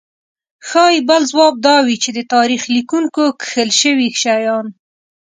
[0.67, 4.65] ښايي بل ځواب دا وي چې د تاریخ لیکونکو کښل شوي شیان.